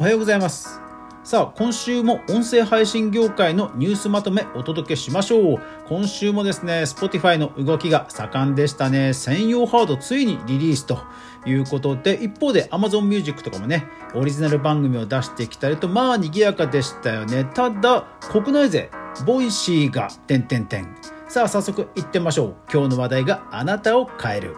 [0.00, 0.80] おはようございます。
[1.24, 5.60] さあ今週も音声配信業界のニュースまとめお届けしましょう。
[5.88, 9.12] 今週もですね Spotify の動きが盛んでしたね。
[9.12, 11.00] 専用ハードついにリリースと
[11.44, 17.44] いうことで一方で Amazon Music とかもねオリジナル番組を出してきたりとまあ賑やかでしたよね。
[17.44, 18.90] ただ国内勢
[19.26, 20.96] Voicy が点々点
[21.28, 22.56] さあ早速いってみましょう。
[22.72, 24.56] 今日の話題があなたを変える。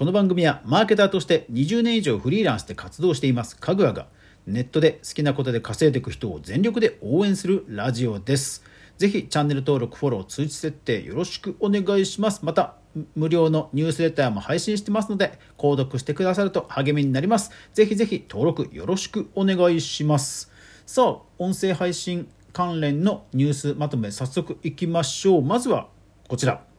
[0.00, 3.54] この番組はマーケターとして20年以上フリーランスで活動しています。
[3.54, 4.06] かぐわが
[4.46, 8.64] ネットで好きなことで稼いでいく人を全力で応援するラジオです。
[8.96, 12.46] ぜひチャンネル登録フォロー通知設定よろしくお願いします。
[12.46, 12.76] また
[13.14, 17.50] 無料のニュースレターも配信してますので購読してくださると励みになります。
[17.74, 20.50] ぜひぜひ登録よろしくお願いします。
[20.86, 25.42] さあ音声配信関連のニュースまとめ早速いきましょう。
[25.42, 25.88] まずは
[26.26, 26.69] こちら。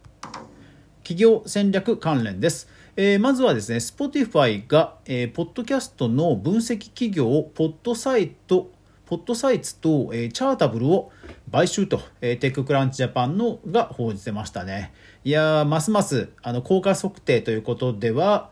[1.02, 8.70] 企業戦略関連ですえー、まずはですね、Spotify が、えー、ポッドキャストの分析企業、ポッドサイト、
[9.06, 11.10] Podsights と、えー、 Chartable を
[11.50, 14.92] 買収と、えー、 TechCrunch Japan のが報じてましたね。
[15.24, 18.50] いやーますますあの効果測定ということでは、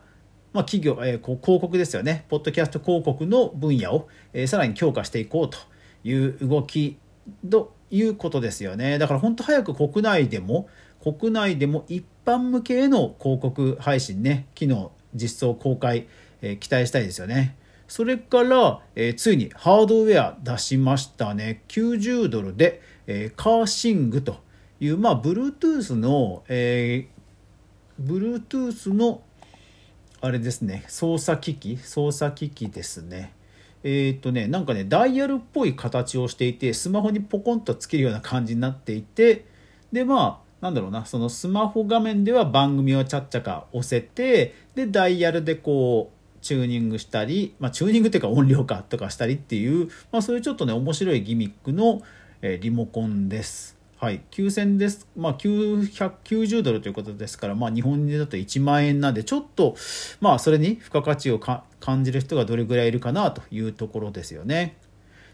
[0.53, 5.59] まあ、企業、えー、広告ですよね、ポッドキャスト広告の分野を、えー、さらに強化していこうと
[6.03, 6.97] いう動き
[7.47, 8.97] ということですよね。
[8.97, 10.67] だから本当早く国内でも、
[11.01, 16.07] 国内でも一般向けへの広告配信ね、機能、実装公開、
[16.41, 17.57] えー、期待したいですよね。
[17.87, 21.63] それから、えー、ついにハードウェア出しましたね。
[21.67, 24.37] 90ドルで、えー、カーシングと
[24.79, 29.21] いう、まあ、Bluetooth の、えー、Bluetooth の、
[30.21, 33.33] あれですね、操作機器、操作機器ですね。
[33.83, 39.45] えっ、とね、なんかね、ダイヤルっぽい形をしていて、スマホにポコンとつけるような感じになっていて、
[39.91, 52.01] で、まあ、なんだろうな、そのスマホ画面では番組をちゃっちゃか押せて、で、ダイヤルでこう、チューニングしたり、まあ、チューニングっていうか音量化とかしたりっていう、まあ、そういうちょっとね、面白いギミックの、
[52.41, 53.77] えー、リモコンです。
[53.97, 54.21] はい。
[54.31, 55.07] 9000です。
[55.15, 59.75] まあ、990ドルということですから、まあ、日本円だと1万円なんで、ちょっと、
[60.19, 64.77] まあ、それに付加価値を感じる人がどれぐらいいるかなというところですよね。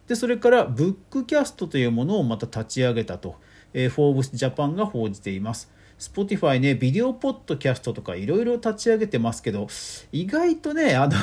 [0.07, 3.35] で、それから、ブックキャストというものをまた立ち上げたと。
[3.73, 5.71] え、フォーブスジャパンが報じています。
[5.99, 9.67] Spotify ね、ビデオポッドキャストとかいろいろ立ち上げてますけど、
[10.11, 11.15] 意外とね、あの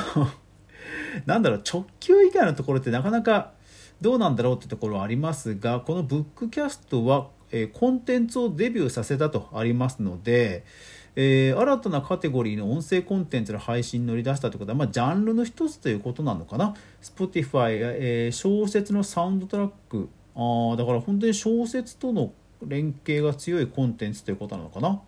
[1.25, 3.53] なんだろう、直球以外のところってなかなか
[4.01, 10.65] どうなんだろうってところはありますが、このブックキャストは、えー、コンテンツをデビューさせたとありますので、
[11.15, 16.75] えー、新たなカテゴリーの音声コンテンツの配信に乗り出したということは、まあ、ジャンルの一つということなのかな。
[17.01, 25.01] Spotify、えー、小説のサウンドトラック、あだから本当に小説との連携が強いコンテンツということなのかな。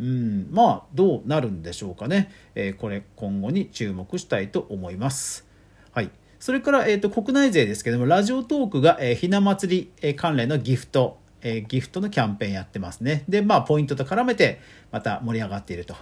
[0.00, 5.46] うん、まあどうなるんでしょうかね、えー、これ今後に注目したいと思います。
[5.92, 13.24] はい、それから、えーと、国内勢ですけどもラジオトークが、えー、ひな祭り、関連のギフト、えー、ギフトのキャンペーンやってますね。
[13.28, 14.60] でまあポイントと絡めて
[14.90, 15.94] また盛り上がっていると。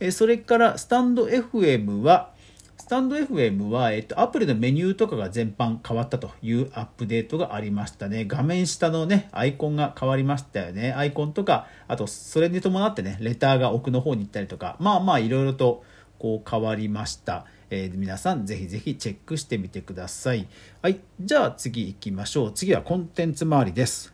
[0.00, 2.33] え、それからスタンド FM は
[2.76, 8.24] スタンド FM は、えっと、アプリのメニューとかが全般変わったというアップデートがありましたね。
[8.26, 10.92] 画面下のね、アイコンが変わりましたよね。
[10.92, 15.84] アイコンとか、あと、それに伴ってね、レターが奥の方に行ったりとか、まあまあ、いろいろと、
[16.18, 17.46] こう、変わりました。
[17.70, 20.46] えー、皆さん、ぜひぜひチェックしてみてください。
[20.82, 21.00] はい。
[21.20, 22.52] じゃあ、次行きましょう。
[22.52, 24.12] 次はコンテンツ周りです。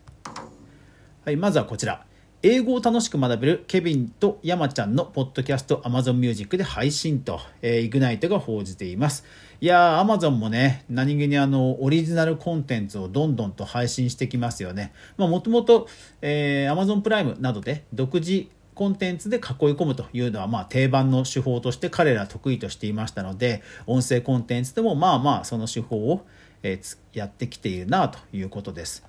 [1.24, 1.36] はい。
[1.36, 2.04] まずはこちら。
[2.42, 9.26] 英語を楽しく学べるケビンと山ちゃんのポッドキャスト Amazon Music で配信と、えー、イグナイトが報じています。
[9.60, 14.94] いやー、Amazon もね、何気にあの、オリジナルコンテンツをどんどんと配信してきますよね。
[15.18, 15.86] まあ、もともと、
[16.22, 26.24] えー、Amazon プライムなどで独自コンテンツで囲い込むというのは、まあ、定番の手法として彼ら得意としていましたので、音声コンテンツでも、まあまあ、その手法を、
[26.62, 29.04] えー、やってきているなということです。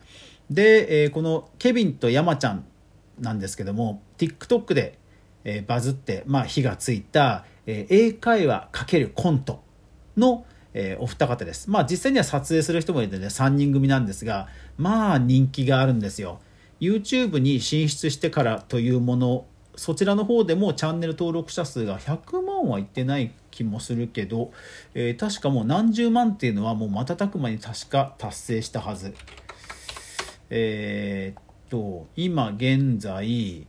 [0.50, 2.66] で、えー、このケビンと山ちゃん
[3.20, 4.98] なんですけども TikTok で、
[5.44, 9.64] えー、バズって、まあ、火がついた、えー、英会話×コント
[10.18, 11.70] の、えー、お二方です。
[11.70, 14.48] まあ実際には撮影する人もいてね、3人組なんですが、
[14.78, 16.40] まあ人気があるんですよ。
[16.80, 24.52] YouTube に進出してからというもの、そちらの方でもチャンネル登録者数が100万はいってない気もするけど、
[24.94, 29.14] えー、確かもう何十万っていうのはもう瞬く間に確か達成したはず。
[30.50, 33.66] えー、と、今現在、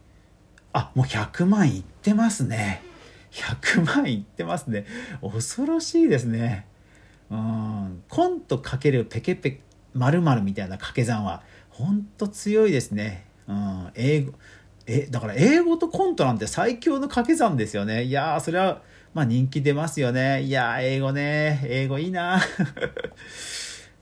[0.72, 2.82] あ、もう100万いってますね。
[3.30, 4.84] 100万いってますね。
[5.22, 6.66] 恐ろしいですね。
[7.30, 8.02] うん。
[8.08, 9.60] コントかけるペケペ
[9.94, 13.24] 〇〇みたいな掛け算は、ほんと強いですね。
[13.46, 13.90] うん。
[13.94, 14.32] 英語、
[14.86, 18.82] えだから英語とコントなんて最強の掛け算ですよねいやーそれは
[19.14, 22.40] まあ人気出ますよねいやー英語ね英語いいな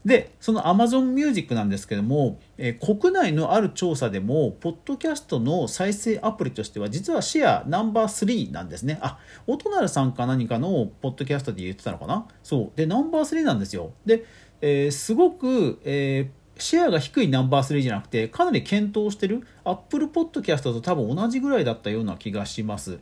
[0.05, 8.99] でその Amazon Music なんですけども、えー、国内のある調査でもポッドキャストの再生アプリとしては実はシェアナンバー3なんですね。
[9.03, 12.27] あ音なるさんか何かのポッドキャストで言ってたのかな？
[12.43, 12.77] そう。
[12.77, 13.93] でナンバー3なんですよ。
[14.07, 14.25] で、
[14.63, 23.01] えー、すごく、えー、シェアが低いナンバー3じゃなくてかなり検討してる Apple Podcast と多分同じぐらいだったような気がします。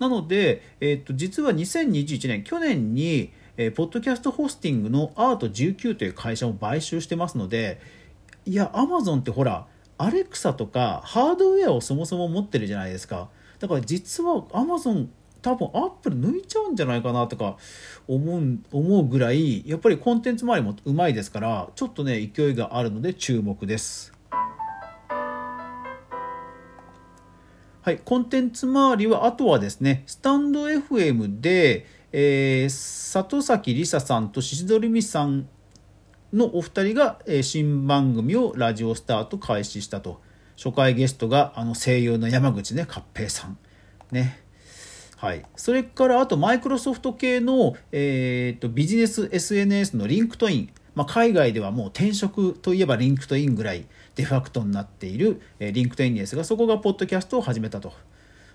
[0.00, 7.80] なので、えー、と実は2021年去年にえー、ポッドキャストホスティングのアート19という会社を買収してますので
[8.46, 9.66] いやアマゾンってほら
[9.98, 13.28] アレクサとかハードウェアをそもそも持ってるじゃないですか。
[13.58, 15.10] だから実はアマゾン
[15.42, 17.56] 多分アップル抜いちゃうんじゃないかなとか
[18.08, 24.12] 思う思うぐらいやっぱりコンテンツ周りもうまいですからちょっとね勢いがあるので注目です。
[27.82, 35.48] はいコンテンツ周りはあとはですねスタンド FM でえー、里崎梨沙さんと宍戸留美さん
[36.32, 40.20] のお二人が、えー、新番組をラジオスタート開始したと。
[40.56, 43.56] 初回ゲストがあの声優の山口ね勝平さん。
[44.10, 44.40] ね。
[45.16, 53.84] はい、それからあとマイクロソフト系の、えーと、ビジネス SNS の LinkedIn、まあ、海外ではもう転職といえば LinkedIn ぐらい
[54.14, 57.92] デファクトになっている、えー、 LinkedIn ですがそこがポッドキャストを始めたと。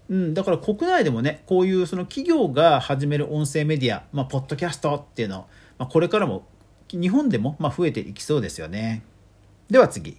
[0.10, 5.48] うん、だから国内でもねこういうその企業が始める音声メディア、まあ、ポッドキャストっていうの、
[5.78, 6.46] まあ、これからも
[6.92, 9.04] 日本でもま増えていきそうですよね。
[9.70, 10.18] では次、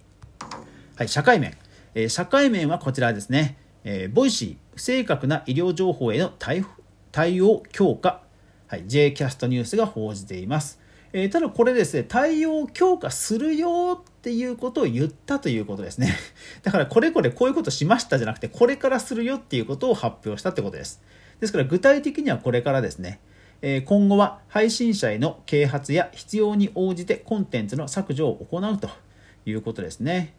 [0.95, 1.55] はい、社会面、
[1.95, 6.65] えー、社会面はこちらですね、えー、 Voicy 不正確な医療情報への対
[7.13, 8.21] 対応強化、
[8.67, 10.79] はい、J キャストニュースが報じています。
[11.13, 16.15] えー、ただこれですね、対応を強化するよっていうことを言ったということですね。
[16.63, 21.01] だからこれこれこういうことしましたじゃなくて、これからするよっていうことを発表したってことです。
[21.39, 23.19] ですから具体的にはこれからですね、
[23.61, 28.89] えー、今後は配信者への啓発や必要に応じてコンテンツの削除を行うと
[29.45, 30.33] いうことですね。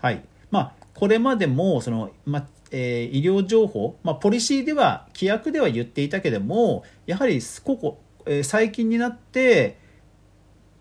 [0.00, 0.22] はい。
[0.50, 9.78] まあ、これまでも、その、まえー、医療情報、まあ、ポリシーでは、規約では言っていたけども、やはりここ、えー、最近になって、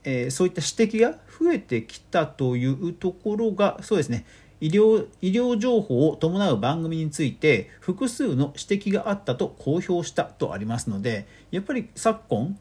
[0.03, 4.25] えー、そういった指摘が増えてきたというところがそうですね。
[4.63, 12.57] 医療医療情報を伴う番組について複数の指摘があったと公表したとありますのでやっぱり昨今、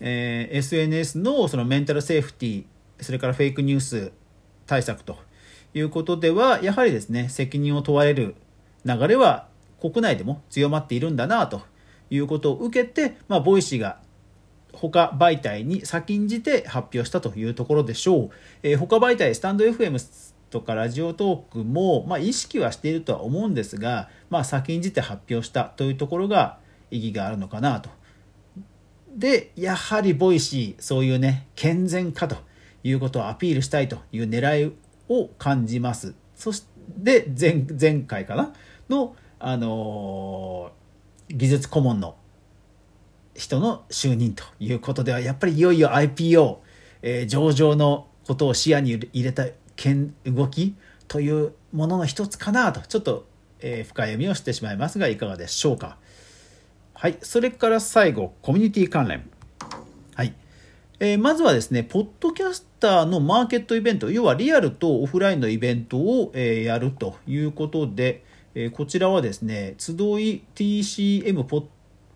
[0.00, 2.64] えー、SNS のそのメンタルセーフティー
[3.00, 4.12] それからフェイクニュース
[4.66, 5.16] 対策と
[5.74, 8.34] いうことではやはりですね責任を問われる
[8.84, 9.46] 流れは
[9.80, 11.62] 国内でも強まっているんだなと
[12.10, 13.98] いうことを受けて、まあ、 Voicy が
[14.74, 18.30] 他媒体に先んじて発表したというところでしょう。
[18.62, 19.98] えー、他媒体、スタンド FM
[20.50, 26.58] とか Radiotalk も、まあ、意識はしているとは思うんですが、まあ、先んじて発表したというところが
[26.90, 27.90] 意義があるのかなと。
[29.16, 32.36] で、やはり Voicy、そういうね、健全かと
[32.82, 34.72] いうことをアピールしたいという狙い
[35.08, 36.14] を感じます。
[36.34, 36.66] そし
[37.04, 38.52] て前、前回かな
[38.88, 42.16] の、あのー、技術顧問の
[43.34, 46.58] 人の就任ということではやっぱりいよいよ IPO、
[47.02, 49.46] えー、上場のことを視野に入れた
[50.24, 50.74] 動き
[51.08, 53.26] というものの一つかなとちょっと、
[53.60, 55.98] えー、深読みをしてしまいますがいかがでしょうか。
[56.94, 59.28] はいそれから最後コミュニティ関連。
[60.14, 60.32] はい、
[61.00, 71.68] えー、まずはですねポッドキャスターのマーケットイベント要はリアルとオフラインのイベントを、えー、やるということで、えー、こちらはですね集い TCM ポッド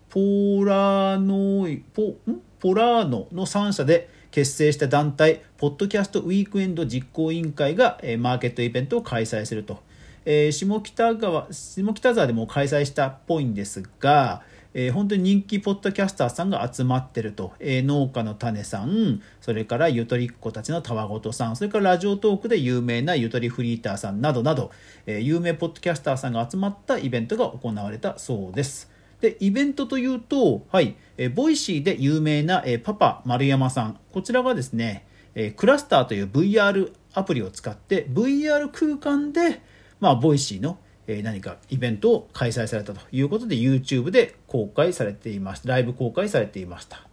[0.09, 2.41] ポラノイポん？
[2.59, 9.79] ポラーノの3社で結成した団体、ポッドキャストウィークエンド実行委員会が、え、マーケットイベントを開催すると。
[10.25, 14.41] えー、下北川、下北沢でも開催したっぽいんですが、
[14.73, 24.71] えー、本当に人気ポッドキャスターさんが集まってると、えー、農家の種さん、それからゆとりっ子たちのたわごとさん、それから Radiotalk で有名なゆとりフリーターさんなどなど、
[25.05, 28.88] えー、有名ポッドキャスターさんが集まったイベントが行われたそうです。
[29.21, 33.99] で、イベントというと、はい、え Voicy で有名な、えパパ丸山さん。
[34.13, 39.61] こちらがですね、えクラスターという VR アプリを使って、VR 空間で、
[39.99, 45.69] まあ、 Voicy の、え何かイベントを開催されたということで、YouTube で公開されていました。
[45.69, 47.05] ライブ公開されていました。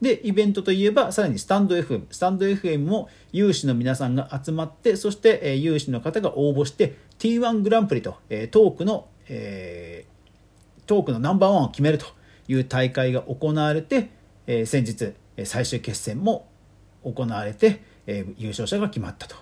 [0.00, 2.04] で、イベントといえば、さらにスタンド FM。
[2.10, 10.17] スタンド FM も有志の皆さんが集まって、そして、え有志の方が応募して、T1 グランプリと、えトークの、えー
[10.88, 12.06] トークのナンバーワンを決めると
[12.48, 14.10] いう大会が行われて、
[14.46, 15.14] えー、先日
[15.44, 16.48] 最終決戦も
[17.04, 19.36] 行われて、えー、優勝者が決まったと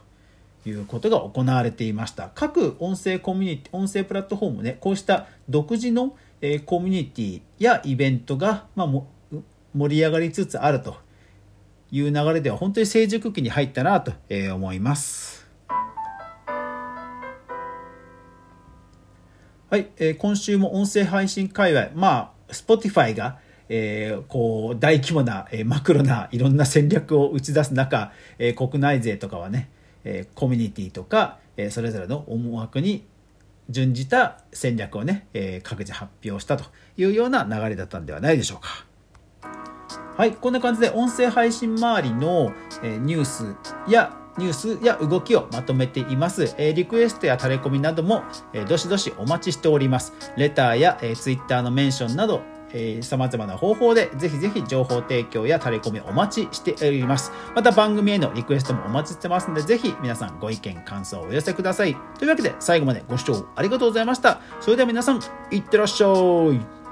[0.66, 9.06] いうことが行われていました各音声コミュニティ音声プラットフォームねこうした独自の、えー、コミュニティやイベントが、まあ、も
[9.72, 10.96] 盛り上がりつつあると
[11.92, 14.12] いう流れでは本当に成熟期に入ったなと
[14.52, 15.35] 思います。
[19.68, 29.68] はい、えー、今週も音声配信界隈、まあ、Spotify が、えー、こう大規模な、えー、マクロないろんな戦略を打ち出す中、えー、国内勢とかはね、
[30.04, 33.04] えー、コミュニティとか、えー、それぞれの思惑に
[33.68, 38.86] 準じた戦略をね、えー、各自発表したというような流れだったんではないでしょうか。
[40.16, 42.52] はい、こんな感じで音声配信周りの、
[42.84, 43.56] えニュース
[43.90, 46.54] やニュースや動きをまとめています。
[46.58, 50.12] えリクエストやタレコミなども、えどしどしお待ちしております。
[50.36, 57.32] レターや、え Twitter のメンションなど、えー、様々な方法でぜひぜひ情報提供やタレコミお待ちしております。
[57.54, 61.96] また番組へのリクエストもお待ちしてますので、ぜひ皆さんご意見、感想をお寄せください。
[62.18, 64.40] というわけで最後までご視聴ありがとうございました。
[64.60, 66.85] それでは皆さん、いってらっしゃい。